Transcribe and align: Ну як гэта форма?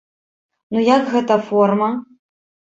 Ну 0.77 0.83
як 0.95 1.05
гэта 1.17 1.39
форма? 1.53 1.93